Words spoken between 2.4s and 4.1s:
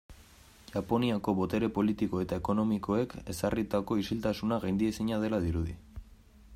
ekonomikoek ezarritako